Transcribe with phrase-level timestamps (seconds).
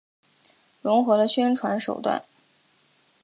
[0.81, 2.25] 融合了宣传手段。